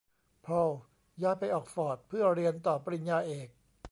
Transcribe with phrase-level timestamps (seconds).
[0.45, 0.69] พอล
[1.23, 3.47] ย้ายไปออกฟอร์ดเพื่อเรียนต่อปริญญาเอก